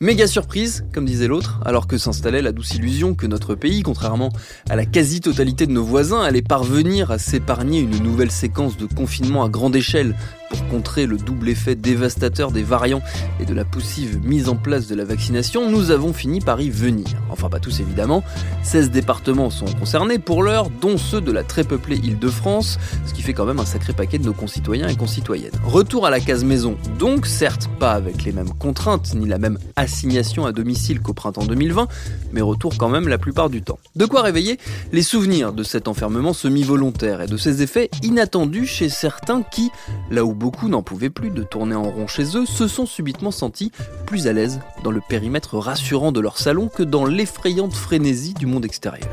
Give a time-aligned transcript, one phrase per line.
[0.00, 4.30] Méga surprise, comme disait l'autre, alors que s'installait la douce illusion que notre pays, contrairement
[4.68, 9.44] à la quasi-totalité de nos voisins, allait parvenir à s'épargner une nouvelle séquence de confinement
[9.44, 10.14] à grande échelle
[10.50, 13.02] pour contrer le double effet dévastateur des variants
[13.40, 16.70] et de la poussive mise en place de la vaccination, nous avons fini par y
[16.70, 17.06] venir.
[17.30, 18.22] Enfin pas tous évidemment,
[18.62, 23.22] 16 départements sont concernés pour l'heure, dont ceux de la très peuplée Île-de-France, ce qui
[23.22, 25.52] fait quand même un sacré paquet de nos concitoyens et concitoyennes.
[25.64, 29.58] Retour à la case maison, donc certes pas avec les mêmes contraintes ni la même
[29.74, 31.88] assignation à domicile qu'au printemps 2020,
[32.32, 33.78] mais retour quand même la plupart du temps.
[33.96, 34.58] De quoi réveiller
[34.92, 39.70] les souvenirs de cet enfermement semi-volontaire et de ses effets inattendus chez certains qui,
[40.10, 43.30] là où beaucoup n'en pouvaient plus de tourner en rond chez eux, se sont subitement
[43.30, 43.72] sentis
[44.06, 48.46] plus à l'aise dans le périmètre rassurant de leur salon que dans l'effrayante frénésie du
[48.46, 49.08] monde extérieur.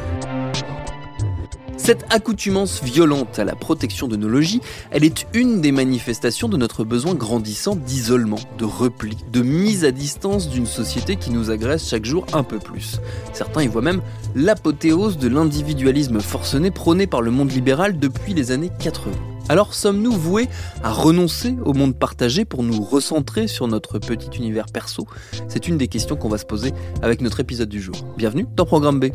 [1.84, 4.62] Cette accoutumance violente à la protection de nos logis,
[4.92, 9.92] elle est une des manifestations de notre besoin grandissant d'isolement, de repli, de mise à
[9.92, 13.02] distance d'une société qui nous agresse chaque jour un peu plus.
[13.34, 14.02] Certains y voient même
[14.34, 19.12] l'apothéose de l'individualisme forcené prôné par le monde libéral depuis les années 80.
[19.50, 20.48] Alors sommes-nous voués
[20.84, 25.06] à renoncer au monde partagé pour nous recentrer sur notre petit univers perso?
[25.50, 26.72] C'est une des questions qu'on va se poser
[27.02, 27.96] avec notre épisode du jour.
[28.16, 29.08] Bienvenue dans Programme B.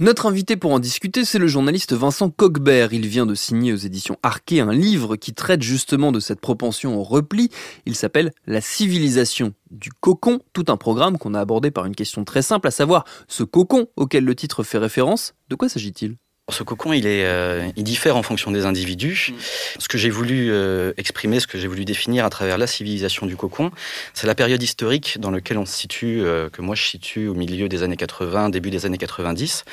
[0.00, 2.94] Notre invité pour en discuter, c'est le journaliste Vincent Cogbert.
[2.94, 6.98] Il vient de signer aux éditions Arquet un livre qui traite justement de cette propension
[6.98, 7.50] au repli.
[7.84, 12.24] Il s'appelle La civilisation du cocon, tout un programme qu'on a abordé par une question
[12.24, 15.34] très simple, à savoir ce cocon auquel le titre fait référence.
[15.50, 16.16] De quoi s'agit-il?
[16.52, 19.30] Ce cocon, il, est, euh, il diffère en fonction des individus.
[19.30, 19.34] Mm.
[19.78, 23.26] Ce que j'ai voulu euh, exprimer, ce que j'ai voulu définir à travers la civilisation
[23.26, 23.70] du cocon,
[24.14, 27.34] c'est la période historique dans laquelle on se situe, euh, que moi je situe au
[27.34, 29.64] milieu des années 80, début des années 90,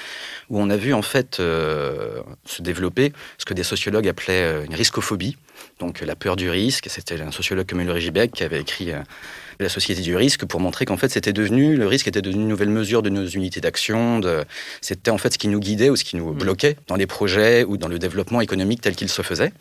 [0.50, 5.38] où on a vu en fait se développer ce que des sociologues appelaient une riscophobie,
[5.80, 6.88] donc la peur du risque.
[6.90, 8.92] C'était un sociologue comme Ulrich Beck qui avait écrit
[9.60, 12.48] la société du risque pour montrer qu'en fait c'était devenu le risque était devenu une
[12.48, 14.22] nouvelle mesure de nos unités d'action.
[14.82, 16.38] C'était en fait ce qui nous guidait ou ce qui nous mm.
[16.38, 19.52] bloquait dans les projets ou dans le développement économique tel qu'il se faisait.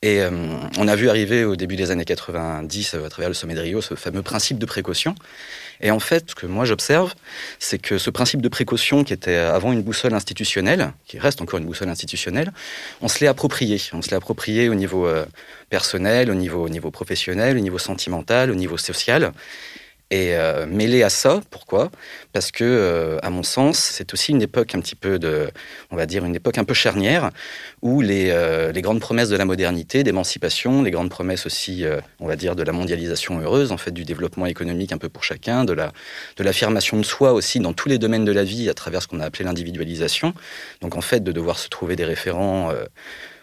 [0.00, 0.30] Et euh,
[0.78, 3.60] on a vu arriver au début des années 90, euh, à travers le sommet de
[3.60, 5.16] Rio, ce fameux principe de précaution.
[5.80, 7.14] Et en fait, ce que moi j'observe,
[7.58, 11.58] c'est que ce principe de précaution qui était avant une boussole institutionnelle, qui reste encore
[11.58, 12.52] une boussole institutionnelle,
[13.00, 13.80] on se l'est approprié.
[13.92, 15.26] On se l'est approprié au niveau euh,
[15.68, 19.32] personnel, au niveau, au niveau professionnel, au niveau sentimental, au niveau social.
[20.10, 21.90] Et euh, mêlé à ça, pourquoi?
[22.32, 25.50] Parce que, euh, à mon sens, c'est aussi une époque un petit peu de,
[25.90, 27.30] on va dire, une époque un peu charnière,
[27.82, 31.84] où les, euh, les grandes promesses de la modernité, d'émancipation, les grandes promesses aussi,
[32.20, 35.24] on va dire, de la mondialisation heureuse, en fait, du développement économique un peu pour
[35.24, 35.92] chacun, de la,
[36.38, 39.08] de l'affirmation de soi aussi dans tous les domaines de la vie à travers ce
[39.08, 40.32] qu'on a appelé l'individualisation.
[40.80, 42.72] Donc, en fait, de devoir se trouver des référents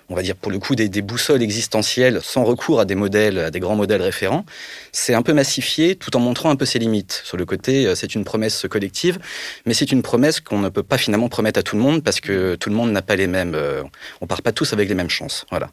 [0.09, 3.51] on va dire pour le coup des, boussoles existentielles sans recours à des modèles, à
[3.51, 4.45] des grands modèles référents,
[4.91, 7.21] c'est un peu massifié tout en montrant un peu ses limites.
[7.23, 9.19] Sur le côté, euh, c'est une promesse collective,
[9.65, 12.19] mais c'est une promesse qu'on ne peut pas finalement promettre à tout le monde parce
[12.19, 13.83] que tout le monde n'a pas les mêmes, euh,
[14.21, 15.45] on part pas tous avec les mêmes chances.
[15.49, 15.69] Voilà.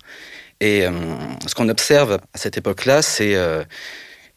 [0.61, 0.91] Et euh,
[1.47, 3.37] ce qu'on observe à cette époque-là, c'est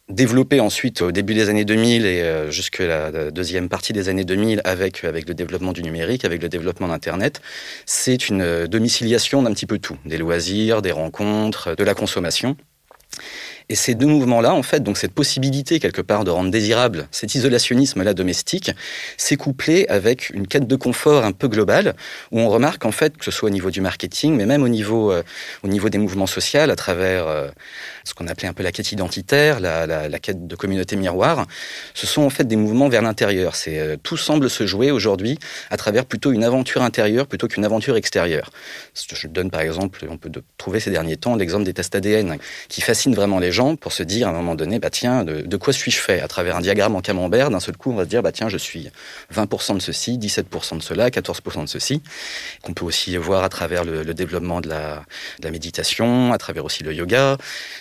[0.09, 4.23] développé ensuite au début des années 2000 et euh, jusque la deuxième partie des années
[4.23, 7.41] 2000 avec, avec le développement du numérique, avec le développement d'Internet,
[7.85, 12.55] c'est une euh, domiciliation d'un petit peu tout, des loisirs, des rencontres, de la consommation.
[13.69, 17.35] Et ces deux mouvements-là, en fait, donc cette possibilité quelque part de rendre désirable cet
[17.35, 18.71] isolationnisme-là domestique,
[19.17, 21.95] s'est couplé avec une quête de confort un peu globale,
[22.31, 24.67] où on remarque en fait que ce soit au niveau du marketing, mais même au
[24.67, 25.23] niveau, euh,
[25.63, 27.49] au niveau des mouvements sociaux, à travers euh,
[28.03, 31.47] ce qu'on appelait un peu la quête identitaire, la, quête de communauté miroir,
[31.93, 33.53] ce sont en fait des mouvements vers l'intérieur.
[33.67, 35.39] Euh, tout semble se jouer aujourd'hui
[35.71, 38.51] à travers plutôt une aventure intérieure plutôt qu'une aventure extérieure.
[38.93, 42.37] Je donne par exemple, on peut trouver ces derniers temps l'exemple des tests ADN
[42.67, 45.41] qui fascinent vraiment les gens pour se dire à un moment donné, bah tiens, de,
[45.41, 46.21] de quoi suis-je fait?
[46.21, 48.49] À travers un diagramme en camembert, d'un seul coup, on va se dire, bah tiens,
[48.49, 48.89] je suis
[49.33, 52.01] 20% de ceci, 17% de cela, 14% de ceci.
[52.61, 55.03] Qu'on peut aussi voir à travers le, développement de la,
[55.39, 57.37] de la, méditation, à travers aussi le yoga.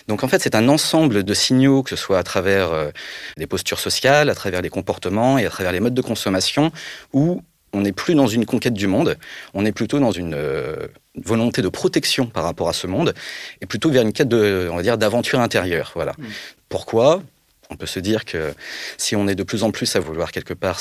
[0.07, 2.89] Donc en fait, c'est un ensemble de signaux, que ce soit à travers euh,
[3.37, 6.71] les postures sociales, à travers les comportements et à travers les modes de consommation,
[7.13, 7.41] où
[7.75, 9.17] on n'est plus dans une conquête du monde,
[9.53, 13.13] on est plutôt dans une euh, volonté de protection par rapport à ce monde,
[13.61, 15.91] et plutôt vers une quête de, on va dire, d'aventure intérieure.
[15.95, 16.13] Voilà.
[16.17, 16.23] Mmh.
[16.69, 17.21] Pourquoi?
[17.69, 18.53] On peut se dire que
[18.97, 20.79] si on est de plus en plus à vouloir quelque part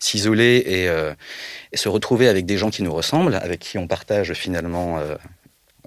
[0.00, 1.14] s'isoler et, euh,
[1.72, 5.14] et, se retrouver avec des gens qui nous ressemblent, avec qui on partage finalement euh,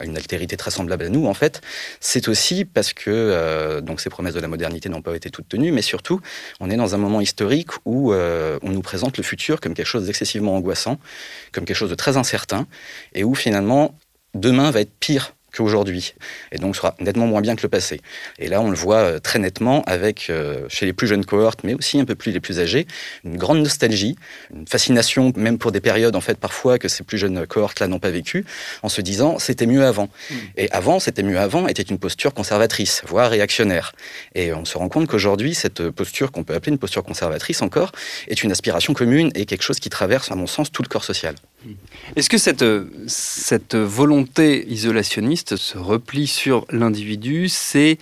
[0.02, 1.62] une altérité très semblable à nous, en fait,
[2.00, 5.72] c'est aussi parce que euh, ces promesses de la modernité n'ont pas été toutes tenues,
[5.72, 6.20] mais surtout,
[6.60, 9.88] on est dans un moment historique où euh, on nous présente le futur comme quelque
[9.88, 11.00] chose d'excessivement angoissant,
[11.52, 12.68] comme quelque chose de très incertain,
[13.14, 13.98] et où finalement,
[14.34, 16.16] demain va être pire qu'aujourd'hui,
[16.52, 18.02] et donc sera nettement moins bien que le passé.
[18.40, 21.64] Et là, on le voit euh, très nettement avec, euh, chez les plus jeunes cohortes,
[21.64, 22.88] mais aussi un peu plus les plus âgés,
[23.24, 24.16] une grande nostalgie,
[24.54, 28.00] une fascination, même pour des périodes, en fait, parfois, que ces plus jeunes cohortes-là n'ont
[28.00, 28.46] pas vécu,
[28.82, 30.10] en se disant, c'était mieux avant.
[30.30, 30.36] Mmh.
[30.58, 33.94] Et avant, c'était mieux avant, était une posture conservatrice, voire réactionnaire.
[34.36, 37.92] Et on se rend compte qu'aujourd'hui, cette posture qu'on peut appeler une posture conservatrice encore,
[38.28, 41.04] est une aspiration commune et quelque chose qui traverse, à mon sens, tout le corps
[41.04, 41.36] social.
[42.16, 42.66] Est-ce que cette,
[43.08, 47.98] cette volonté isolationniste, ce repli sur l'individu, c'est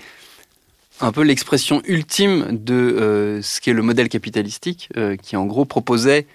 [1.01, 5.65] un peu l'expression ultime de euh, ce qu'est le modèle capitalistique, euh, qui en gros
[5.65, 6.27] proposait,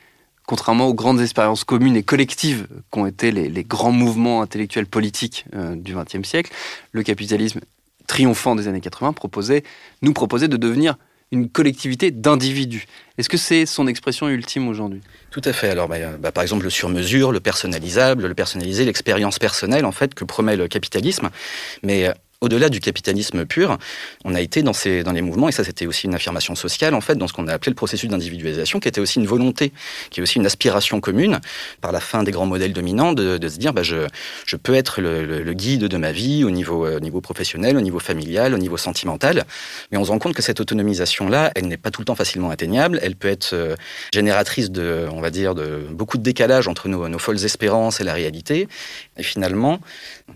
[0.46, 5.76] contrairement aux grandes expériences communes et collectives qu'ont été les, grands mouvements intellectuels politiques euh,
[5.76, 6.52] du XXe siècle,
[6.92, 7.60] le capitalisme
[8.06, 9.64] triomphant des années 80 proposait,
[10.02, 10.96] nous proposait de devenir
[11.32, 12.86] une collectivité d'individus.
[13.18, 15.00] Est-ce que c'est son expression ultime aujourd'hui?
[15.30, 15.70] Tout à fait.
[15.70, 20.14] Alors, bah, bah, par exemple, le sur-mesure, le personnalisable, le personnalisé, l'expérience personnelle, en fait,
[20.14, 21.30] que promet le capitalisme.
[21.82, 22.10] Mais
[22.40, 23.78] au-delà du capitalisme pur,
[24.24, 26.94] on a été dans, ces, dans les mouvements, et ça c'était aussi une affirmation sociale,
[26.94, 29.72] en fait, dans ce qu'on a appelé le processus d'individualisation, qui était aussi une volonté,
[30.10, 31.40] qui est aussi une aspiration commune,
[31.80, 34.06] par la fin des grands modèles dominants, de, se dire, bah, je,
[34.44, 37.80] je peux être le, le, guide de ma vie au niveau, au niveau professionnel, au
[37.80, 39.44] niveau familial, au niveau sentimental,
[39.90, 42.50] mais on se rend compte que cette autonomisation-là, elle n'est pas tout le temps facilement
[42.50, 43.74] atteignable, elle peut être euh,
[44.12, 48.04] génératrice de, on va dire, de beaucoup de décalage entre nos, nos folles espérances et
[48.04, 48.68] la réalité,
[49.16, 49.80] et finalement,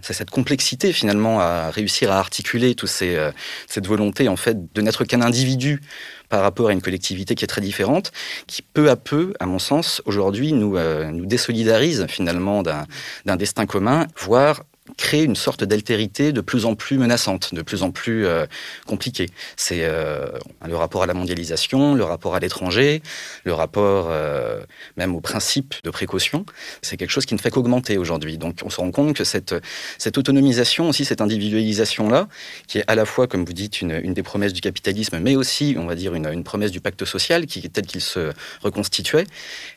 [0.01, 3.33] c'est cette complexité, finalement, à réussir réussir à articuler toute euh,
[3.67, 5.81] cette volonté en fait de n'être qu'un individu
[6.29, 8.13] par rapport à une collectivité qui est très différente,
[8.47, 13.67] qui peu à peu, à mon sens, aujourd'hui nous, euh, nous désolidarise finalement d'un destin
[13.67, 14.63] commun, voire
[14.97, 18.47] créer une sorte d'altérité de plus en plus menaçante, de plus en plus euh,
[18.87, 19.27] compliquée.
[19.57, 20.27] C'est euh,
[20.67, 23.03] le rapport à la mondialisation, le rapport à l'étranger,
[23.45, 24.61] le rapport euh,
[24.97, 26.45] même au principe de précaution.
[26.83, 28.39] C'est quelque chose qui ne fait qu'augmenter aujourd'hui.
[28.39, 29.55] Donc on se rend compte que cette,
[29.99, 32.29] cette autonomisation, aussi cette individualisation-là,
[32.67, 35.37] qui est à la fois, comme vous dites, une, une, des promesses du capitalisme, mais
[35.37, 38.33] aussi, on va dire, une, une promesse du pacte social, qui, tel qu'il se
[38.63, 39.27] reconstituait,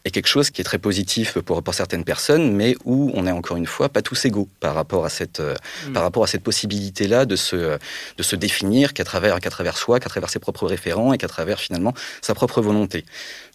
[0.06, 3.32] est quelque chose qui est très positif pour, pour certaines personnes, mais où on est
[3.32, 5.94] encore une fois pas tous égaux par rapport à cette, mmh.
[5.94, 7.78] par rapport à cette possibilité-là de se,
[8.18, 11.28] de se définir qu'à travers, qu'à travers soi, qu'à travers ses propres référents et qu'à
[11.28, 13.06] travers finalement sa propre volonté.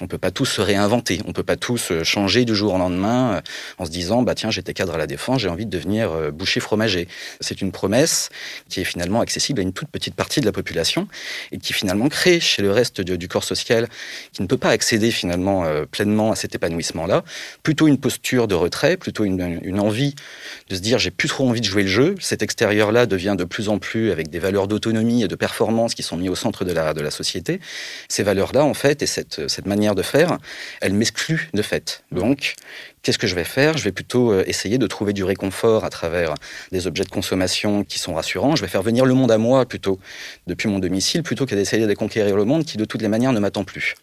[0.01, 2.55] On ne peut pas tous se réinventer, on ne peut pas tous euh, changer du
[2.55, 3.41] jour au lendemain euh,
[3.79, 6.31] en se disant bah tiens j'étais cadre à la défense, j'ai envie de devenir euh,
[6.31, 7.09] boucher fromager.
[7.41, 8.31] C'est une promesse
[8.69, 11.09] qui est finalement accessible à une toute petite partie de la population
[11.53, 13.89] et qui finalement crée chez le reste du, du corps social
[14.33, 17.25] qui ne peut pas accéder finalement euh, pleinement à cet épanouissement-là,
[17.63, 20.15] plutôt une posture de retrait, plutôt une, une envie
[20.69, 22.15] de se dire j'ai plus trop envie de jouer le jeu.
[22.21, 26.03] Cet extérieur-là devient de plus en plus avec des valeurs d'autonomie et de performance qui
[26.03, 27.61] sont mis au centre de la, de la société.
[28.09, 30.39] Ces valeurs-là, en fait, et cette, cette manière de faire,
[30.81, 32.03] elles m'excluent de fait.
[32.13, 32.55] Donc,
[33.03, 33.77] qu'est-ce que je vais faire?
[33.77, 36.35] Je vais plutôt euh, essayer de trouver du réconfort à travers
[36.73, 38.57] des objets de consommation qui sont rassurants.
[38.57, 39.99] Je vais faire venir le monde à moi plutôt
[40.47, 43.33] depuis mon domicile, plutôt qu'à d'essayer de conquérir le monde qui de toutes les manières
[43.33, 43.95] ne m'attend plus.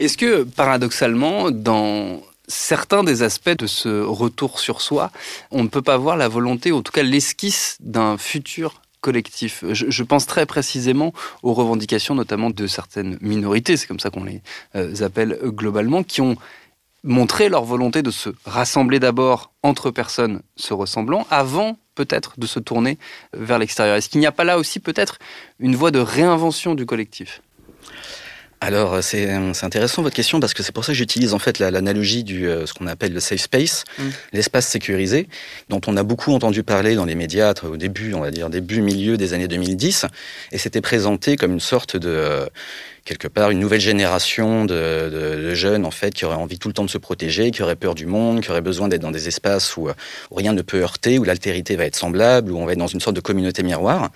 [0.00, 5.10] Est-ce que, paradoxalement, dans certains des aspects de ce retour sur soi,
[5.50, 9.64] on ne peut pas voir la volonté, ou en tout cas l'esquisse d'un futur collectif?
[9.70, 14.42] Je, pense très précisément aux revendications notamment de certaines minorités, c'est comme ça qu'on les
[14.74, 16.36] euh, appelle globalement, qui ont
[17.04, 22.58] montré leur volonté de se rassembler d'abord entre personnes se ressemblant avant peut-être de se
[22.58, 22.98] tourner
[23.32, 23.96] vers l'extérieur.
[23.96, 25.18] Est-ce qu'il n'y a pas là aussi peut-être
[25.60, 27.42] une voie de réinvention du collectif?
[28.60, 32.24] Alors c'est intéressant votre question parce que c'est pour ça que j'utilise en fait l'analogie
[32.24, 34.02] du euh, ce qu'on appelle le safe space, mm.
[34.32, 35.28] l'espace sécurisé,
[35.68, 38.80] dont on a beaucoup entendu parler dans les médias au début, on va dire début
[38.80, 40.06] milieu des années 2010,
[40.52, 42.46] et c'était présenté comme une sorte de euh,
[43.04, 46.84] quelque part une nouvelle génération de, jeunes en fait qui auraient envie tout le temps
[46.84, 49.76] de se protéger, qui auraient peur du monde, qui auraient besoin d'être dans des espaces
[49.76, 49.88] où,
[50.34, 53.00] rien ne peut heurter, où l'altérité va être semblable, où on va être dans une
[53.00, 54.10] sorte de communauté miroir.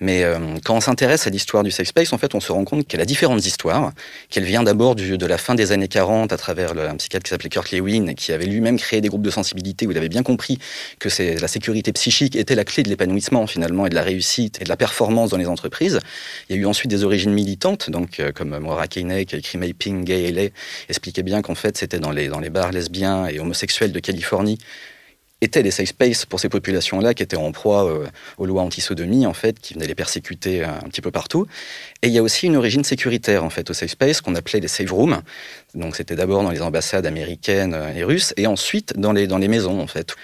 [0.00, 2.64] Mais euh, quand on s'intéresse à l'histoire du safe space, en fait, on se rend
[2.64, 3.92] compte qu'elle a différentes histoires,
[4.28, 7.48] qu'elle vient d'abord de la fin des années 40 à travers un psychiatre qui s'appelait
[7.48, 10.58] Kurt Lewin, qui avait lui-même créé des groupes de sensibilité où il avait bien compris
[10.98, 14.60] que c'est la sécurité psychique était la clé de l'épanouissement finalement et de la réussite
[14.60, 16.00] et de la performance dans les entreprises.
[16.48, 19.38] Il y a eu ensuite des origines militantes, donc euh, comme Maura Keiney, qui a
[19.38, 20.48] écrit Mapping Gay LA,
[20.88, 24.58] expliquait bien qu'en fait, c'était dans les, dans les bars lesbiens et homosexuels de Californie
[25.42, 28.06] étaient des safe spaces pour ces populations-là qui étaient en proie euh,
[28.38, 31.46] aux lois anti-sodomie, en fait, qui venaient les persécuter un petit peu partout.
[32.02, 34.60] Et il y a aussi une origine sécuritaire, en fait, au safe space, qu'on appelait
[34.60, 35.20] les safe rooms.
[35.74, 39.48] Donc, c'était d'abord dans les ambassades américaines et russes, et ensuite dans les, dans les
[39.48, 40.14] maisons, en fait.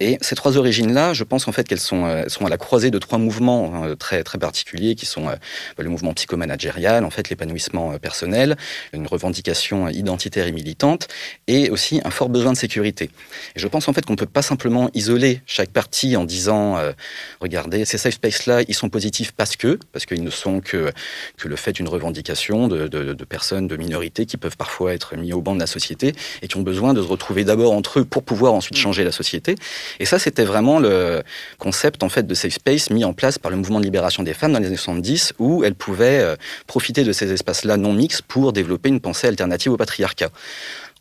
[0.00, 2.90] Et ces trois origines-là, je pense, en fait, qu'elles sont, euh, sont à la croisée
[2.90, 5.34] de trois mouvements hein, très, très particuliers, qui sont euh,
[5.78, 8.56] le mouvement psychomanagérial, en fait, l'épanouissement personnel,
[8.92, 11.08] une revendication identitaire et militante,
[11.46, 13.10] et aussi un fort besoin de sécurité.
[13.56, 16.76] Et je pense, en fait, qu'on ne peut pas simplement isoler chaque partie en disant
[16.78, 16.92] euh,
[17.40, 20.92] regardez, ces safe spaces-là, ils sont positifs parce que, parce qu'ils ne sont que,
[21.36, 25.32] que le fait d'une revendication de, de, personnes, de minorités qui peuvent parfois être mis
[25.32, 28.04] au banc de la société et qui ont besoin de se retrouver d'abord entre eux
[28.04, 28.80] pour pouvoir ensuite mm.
[28.80, 29.54] changer la société.
[30.00, 31.22] Et ça, c'était vraiment le
[31.58, 34.34] concept en fait de safe space mis en place par le mouvement de libération des
[34.34, 38.22] femmes dans les années 70 où elles pouvaient euh, profiter de ces espaces-là non mixtes
[38.22, 40.30] pour développer une pensée alternative au patriarcat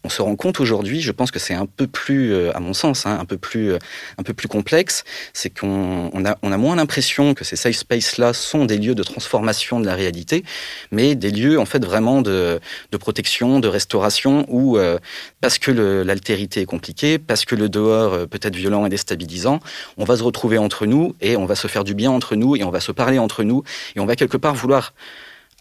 [0.03, 2.73] on se rend compte aujourd'hui, je pense que c'est un peu plus, euh, à mon
[2.73, 3.79] sens, hein, un peu plus, euh,
[4.17, 5.03] un peu plus complexe,
[5.33, 8.95] c'est qu'on on a, on a moins l'impression que ces safe spaces-là sont des lieux
[8.95, 10.43] de transformation de la réalité,
[10.91, 12.59] mais des lieux en fait vraiment de,
[12.91, 14.97] de protection, de restauration, où euh,
[15.39, 19.59] parce que l'altérité est compliquée, parce que le dehors peut être violent et déstabilisant,
[19.97, 22.55] on va se retrouver entre nous et on va se faire du bien entre nous
[22.55, 23.63] et on va se parler entre nous
[23.95, 24.93] et on va quelque part vouloir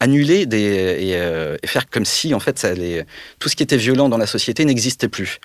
[0.00, 3.06] annuler des, euh, et, faire comme si en fait ça allait,
[3.38, 5.38] tout ce qui était violent dans la société n'existait plus.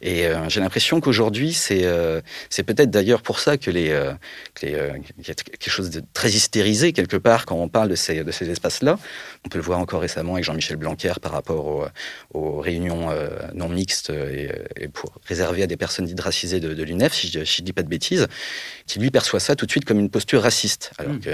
[0.00, 4.12] Et euh, j'ai l'impression qu'aujourd'hui, c'est euh, c'est peut-être d'ailleurs pour ça que les, euh,
[4.54, 7.94] que les y a quelque chose de très hystérisé quelque part quand on parle de
[7.94, 8.98] ces, de ces espaces-là.
[9.44, 11.86] On peut le voir encore récemment avec Jean-Michel Blanquer par rapport aux,
[12.34, 13.08] aux réunions
[13.54, 17.28] non mixtes et, et, pour réserver à des personnes dites racisées de, de l'UNEF, si
[17.28, 18.26] je, ne dis pas de bêtises,
[18.86, 20.92] qui lui perçoit ça tout de suite comme une posture raciste.
[20.98, 21.20] Alors mmh.
[21.20, 21.30] que,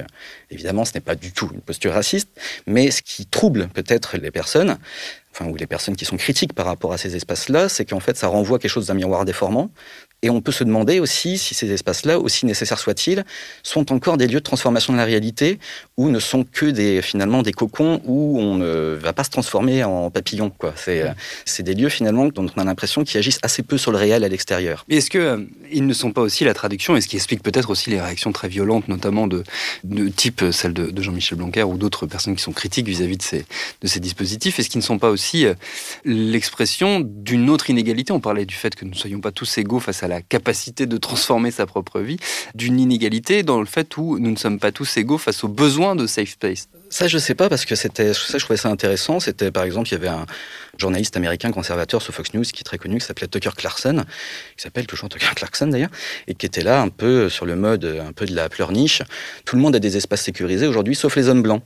[0.50, 2.28] évidemment, ce n'est pas du tout une posture raciste,
[2.66, 4.78] mais ce qui trouble peut-être les personnes,
[5.34, 8.16] enfin, ou les personnes qui sont critiques par rapport à ces espaces-là, c'est qu'en fait,
[8.16, 9.70] ça renvoie quelque chose d'un miroir déformant.
[10.22, 13.24] Et on peut se demander aussi si ces espaces-là, aussi nécessaires soient-ils,
[13.62, 15.58] sont encore des lieux de transformation de la réalité
[15.98, 19.84] ou ne sont que des, finalement des cocons où on ne va pas se transformer
[19.84, 20.48] en papillon.
[20.48, 20.72] Quoi.
[20.76, 24.24] C'est, des lieux finalement dont on a l'impression qu'ils agissent assez peu sur le réel
[24.24, 24.86] à l'extérieur.
[24.88, 27.90] Est-ce qu'ils euh, ne sont pas aussi la traduction, et ce qui explique peut-être aussi
[27.90, 29.44] les réactions très violentes, notamment de,
[30.16, 33.44] type celle de, de Jean-Michel Blanquer ou d'autres personnes qui sont critiques vis-à-vis de ces,
[33.82, 35.54] de ces dispositifs, est-ce qu'ils ne sont pas aussi euh,
[36.04, 39.80] l'expression d'une autre inégalité On parlait du fait que nous ne soyons pas tous égaux
[39.80, 42.18] face à la la capacité de transformer sa propre vie,
[42.54, 45.96] d'une inégalité dans le fait où nous ne sommes pas tous égaux face aux besoins
[45.96, 46.68] de safe space.
[46.88, 49.18] Ça, je sais pas parce que c'était ça, je trouvais ça intéressant.
[49.18, 50.26] C'était par exemple, il y avait un
[50.78, 54.04] journaliste américain conservateur sur Fox News qui est très connu, qui s'appelait Tucker Clarkson,
[54.56, 55.90] qui s'appelle toujours Tucker Clarkson d'ailleurs,
[56.28, 59.02] et qui était là un peu sur le mode un peu de la pleurniche.
[59.44, 61.62] Tout le monde a des espaces sécurisés aujourd'hui, sauf les hommes blancs.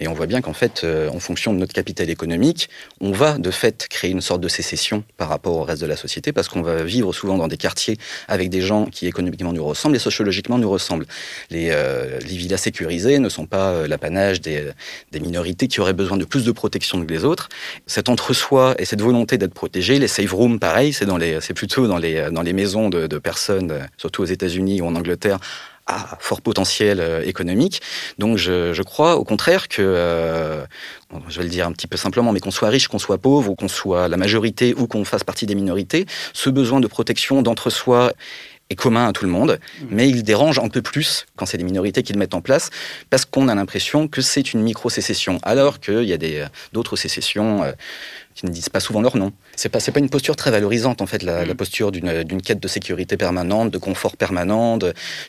[0.00, 3.36] Et on voit bien qu'en fait, euh, en fonction de notre capital économique, on va
[3.36, 6.48] de fait créer une sorte de sécession par rapport au reste de la société, parce
[6.48, 10.00] qu'on va vivre souvent dans des quartiers avec des gens qui économiquement nous ressemblent et
[10.00, 11.06] sociologiquement nous ressemblent.
[11.50, 14.70] Les, euh, les villas sécurisées ne sont pas euh, l'apanage des,
[15.12, 17.50] des, minorités qui auraient besoin de plus de protection que les autres.
[17.86, 22.30] Cet entre-soi et cette volonté d'être protégé, les safe rooms, pareil, c'est plutôt dans les,
[22.30, 25.38] dans les maisons de, de personnes, surtout aux États-Unis ou en Angleterre,
[25.90, 27.82] à fort potentiel euh, économique.
[28.18, 30.64] Donc je, je, crois au contraire que, euh,
[31.28, 33.50] je vais le dire un petit peu simplement, mais qu'on soit riche, qu'on soit pauvre,
[33.50, 37.42] ou qu'on soit la majorité, ou qu'on fasse partie des minorités, ce besoin de protection
[37.42, 38.12] d'entre-soi
[38.70, 39.86] est commun à tout le monde, mmh.
[39.90, 42.70] mais il dérange un peu plus quand c'est des minorités qui le mettent en place,
[43.10, 47.64] parce qu'on a l'impression que c'est une micro-sécession, alors qu'il y a d'autres sécessions.
[48.34, 49.32] Qui ne disent pas souvent leur nom.
[49.56, 51.54] C'est pas, pas une posture très valorisante, en fait, la, mm.
[51.54, 54.78] posture d'une quête de sécurité permanente, de confort permanent,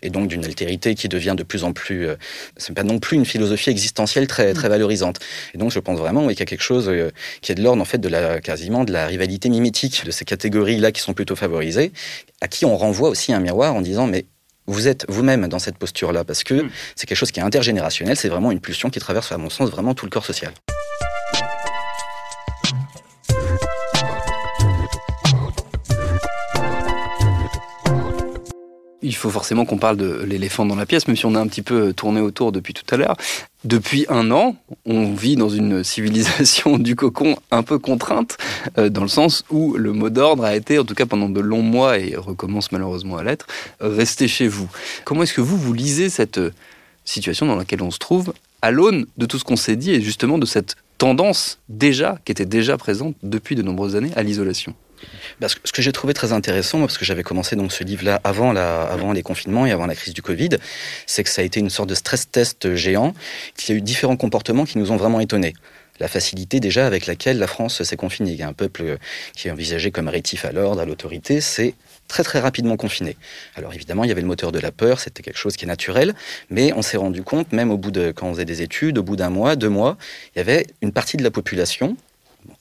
[0.03, 2.08] et donc d'une altérité qui devient de plus en plus.
[2.08, 2.15] Euh,
[2.58, 4.72] c'est pas non plus une philosophie existentielle très, très mm.
[4.72, 5.20] valorisante.
[5.53, 7.10] Et donc, je pense vraiment qu'il y a quelque chose euh,
[7.41, 10.24] qui est de l'ordre, en fait, de la, quasiment de la rivalité mimétique de ces
[10.24, 11.91] catégories-là qui sont plutôt favorisées,
[12.39, 14.25] à qui on renvoie aussi un miroir en disant, mais
[14.67, 16.70] vous êtes vous-même dans cette posture-là, parce que mm.
[16.96, 19.70] c'est quelque chose qui est intergénérationnel, c'est vraiment une pulsion qui traverse, à mon sens,
[19.72, 20.53] vraiment tout le corps social.
[29.01, 31.48] Il faut forcément qu'on parle de l'éléphant dans la pièce, même si on a un
[31.48, 33.17] petit peu tourné autour depuis tout à l'heure.
[33.63, 34.55] Depuis un an,
[34.86, 38.38] on vit dans une civilisation du cocon un peu contrainte,
[38.77, 41.39] euh, dans le sens où le mot d'ordre a été, en tout cas pendant de
[41.39, 43.48] longs mois, et recommence malheureusement à l'être,
[43.79, 44.70] restez chez vous.
[45.05, 46.39] Comment est-ce que vous, vous lisez cette
[47.05, 50.01] situation dans laquelle on se trouve, à l'aune de tout ce qu'on s'est dit, et
[50.01, 54.75] justement de cette tendance déjà, qui était déjà présente depuis de nombreuses années, à l'isolation?
[55.48, 59.12] Ce que j'ai trouvé très intéressant, parce que j'avais commencé donc ce livre-là avant, avant
[59.12, 60.50] les confinements et avant la crise du Covid,
[61.05, 63.13] c'est que ça a été une sorte de stress test géant,
[63.55, 65.53] qui a eu différents comportements qui nous ont vraiment étonnés
[66.01, 68.31] la facilité déjà avec laquelle la France s'est confinée.
[68.31, 68.98] Il y a un peuple
[69.36, 71.75] qui est envisagé comme rétif à l'ordre, à l'autorité, c'est
[72.08, 73.15] très très rapidement confiné.
[73.55, 75.67] Alors évidemment, il y avait le moteur de la peur, c'était quelque chose qui est
[75.67, 76.13] naturel,
[76.50, 79.03] mais on s'est rendu compte, même au bout de, quand on faisait des études, au
[79.03, 79.98] bout d'un mois, deux mois,
[80.36, 81.96] il y avait une partie de la population,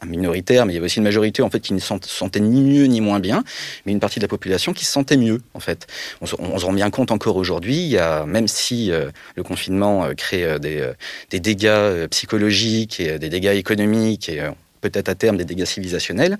[0.07, 2.63] minoritaire, mais il y avait aussi une majorité en fait qui ne se sentait ni
[2.63, 3.45] mieux ni moins bien,
[3.85, 5.87] mais une partie de la population qui se sentait mieux en fait.
[6.21, 7.97] On se, rend bien compte encore aujourd'hui,
[8.27, 10.91] même si euh, le confinement euh, crée euh, des,
[11.31, 14.43] des, dégâts psychologiques et des dégâts économiques et
[14.81, 16.39] peut-être à terme des dégâts civilisationnels,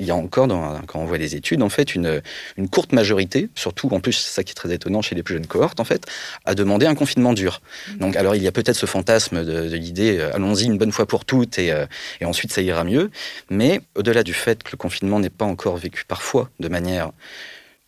[0.00, 0.48] il y a encore,
[0.86, 2.22] quand on voit les études, en fait, une,
[2.56, 5.34] une courte majorité, surtout en plus, c'est ça qui est très étonnant chez les plus
[5.34, 6.06] jeunes cohortes, en fait,
[6.46, 7.60] à demander un confinement dur.
[7.88, 7.98] Mmh.
[7.98, 11.06] Donc, alors, il y a peut-être ce fantasme de, l'idée, euh, allons-y une bonne fois
[11.06, 11.86] pour toutes et, euh,
[12.20, 13.10] et ensuite ça ira mieux.
[13.50, 17.12] Mais au-delà du fait que le confinement n'est pas encore vécu parfois de manière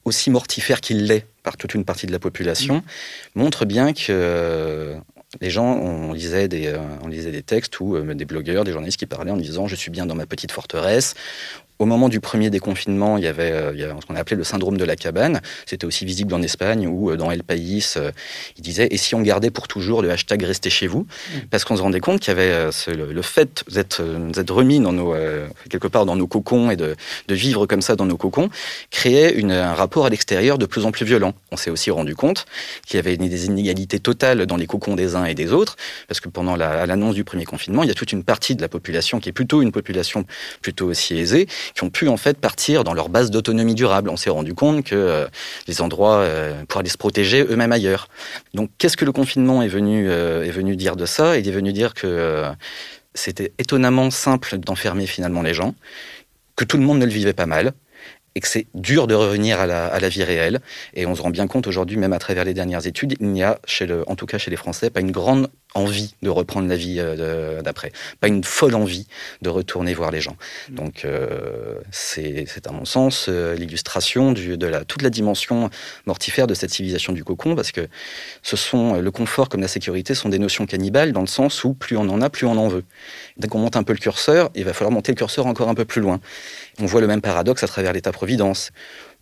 [0.04, 2.83] aussi mortifère qu'il l'est par toute une partie de la population, mmh.
[3.37, 4.97] montre bien que euh,
[5.40, 9.07] les gens, on lisait des, on lisait des textes ou des blogueurs, des journalistes qui
[9.07, 11.14] parlaient en disant je suis bien dans ma petite forteresse,
[11.82, 14.76] au moment du premier déconfinement, il y avait, euh, ce qu'on a appelé le syndrome
[14.76, 15.40] de la cabane.
[15.66, 18.12] C'était aussi visible en Espagne ou euh, dans El País, euh,
[18.56, 21.00] il disait et si on gardait pour toujours le hashtag restez chez vous?
[21.00, 21.38] Mm.
[21.50, 25.14] Parce qu'on se rendait compte qu'il y avait le, fait d'être remis dans nos,
[25.71, 26.95] quelque part dans nos cocons et de,
[27.28, 28.50] vivre comme ça dans nos cocons
[28.90, 31.34] créait une, un rapport à l'extérieur de plus en plus violent.
[31.50, 32.47] On s'est aussi rendu compte
[32.86, 36.21] qu'il y avait des inégalités totales dans les cocons des uns et des autres, parce
[36.21, 39.18] que pendant l'annonce du premier confinement, il y a toute une partie de la population
[39.18, 40.26] qui est plutôt une population
[40.60, 44.11] plutôt aussi aisée, qui ont pu en fait partir dans leur base d'autonomie durable.
[44.11, 45.26] On s'est rendu compte que euh,
[45.67, 48.08] les endroits euh, pour aller se protéger eux-mêmes ailleurs.
[48.54, 51.39] Donc qu'est-ce que le confinement est venu, euh, est venu dire de ça?
[51.39, 52.45] Il est venu dire que
[53.15, 55.75] c'était étonnamment simple d'enfermer finalement les gens,
[56.56, 57.73] que tout le monde ne le vivait pas mal,
[58.35, 60.61] et que c'est dur de revenir à la, à la, vie réelle.
[60.95, 63.43] Et on se rend bien compte aujourd'hui, même à travers les dernières études, il n'y
[63.43, 66.69] a, chez le, en tout cas chez les Français, pas une grande envie de reprendre
[66.69, 69.06] la vie euh, d'après, pas une folle envie
[69.41, 70.37] de retourner voir les gens.
[70.71, 70.75] Mm.
[70.75, 75.71] Donc euh, c'est à mon sens euh, l'illustration de la, toute la dimension
[76.06, 77.89] mortifère de cette civilisation du cocon, parce que
[78.43, 81.75] ce sont le confort comme la sécurité sont des notions cannibales dans le sens où
[81.75, 82.85] plus on en a, plus on en veut.
[83.37, 85.75] Dès qu'on monte un peu le curseur, il va falloir monter le curseur encore un
[85.75, 86.21] peu plus loin.
[86.80, 88.73] On voit le même paradoxe à travers l'État-providence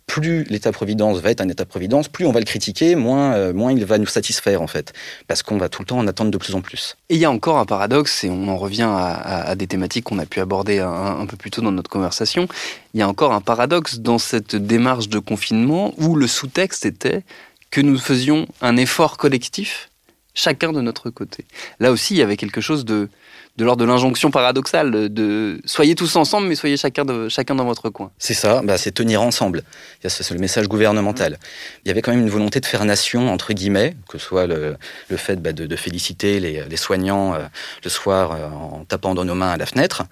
[0.07, 3.85] plus l'État-providence va être un État-providence, plus on va le critiquer, moins, euh, moins il
[3.85, 4.93] va nous satisfaire en fait,
[5.27, 6.97] parce qu'on va tout le temps en attendre de plus en plus.
[7.09, 10.19] Et il y a encore un paradoxe, et on en revient à, des thématiques qu'on
[10.19, 12.47] a pu aborder un, peu plus tôt dans notre conversation,
[12.93, 17.23] il y a encore un paradoxe dans cette démarche de confinement où le sous-texte était
[17.69, 19.89] que nous faisions un effort collectif,
[20.33, 21.45] chacun de notre côté.
[21.79, 23.09] Là aussi, il y avait quelque chose de
[23.57, 27.65] de l'ordre de l'injonction paradoxale de soyez tous ensemble, mais soyez chacun, de, chacun dans
[27.65, 28.11] votre coin.
[28.17, 29.63] C'est ça, bah, c'est tenir ensemble.
[30.07, 31.37] C'est le message gouvernemental.
[31.83, 34.47] Il y avait quand même une volonté de faire nation, entre guillemets, que ce soit
[34.47, 34.77] le,
[35.09, 37.39] le fait bah, de, féliciter les, les soignants euh,
[37.83, 40.03] le soir euh, en tapant dans nos mains à la fenêtre.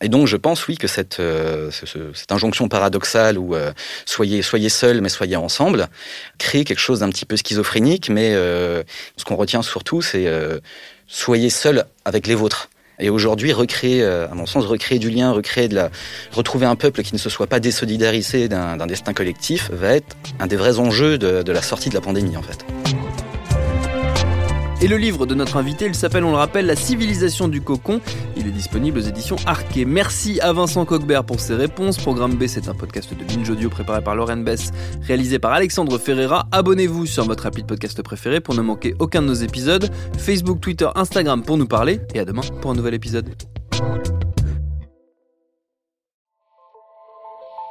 [0.00, 3.54] Et donc, je pense, oui, que cette, euh, cette injonction paradoxale où
[4.06, 5.88] soyez, soyez seuls, mais soyez ensemble,
[6.38, 10.26] crée quelque chose d'un petit peu schizophrénique, mais ce qu'on retient surtout, c'est
[11.06, 12.68] soyez seuls avec les vôtres.
[12.98, 15.90] Et aujourd'hui, recréer, euh, à mon sens, recréer du lien, recréer de la,
[16.32, 20.46] retrouver un peuple qui ne se soit pas désolidarisé d'un destin collectif va être un
[20.46, 22.64] des vrais enjeux de, de la sortie de la pandémie, en fait.
[24.82, 28.02] Et le livre de notre invité, il s'appelle, on le rappelle, La civilisation du cocon.
[28.36, 29.86] Il est disponible aux éditions Arquet.
[29.86, 31.96] Merci à Vincent Coquebert pour ses réponses.
[31.96, 35.96] Programme B, c'est un podcast de Binge Audio préparé par Lauren Bess, réalisé par Alexandre
[35.96, 36.46] Ferreira.
[36.52, 39.90] Abonnez-vous sur votre appli de podcast préféré pour ne manquer aucun de nos épisodes.
[40.18, 42.00] Facebook, Twitter, Instagram pour nous parler.
[42.12, 43.34] Et à demain pour un nouvel épisode.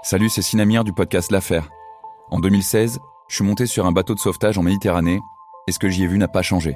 [0.02, 1.70] Salut, c'est Sinamir du podcast L'Affaire.
[2.32, 2.98] En 2016,
[3.30, 5.20] je suis monté sur un bateau de sauvetage en Méditerranée
[5.68, 6.76] et ce que j'y ai vu n'a pas changé.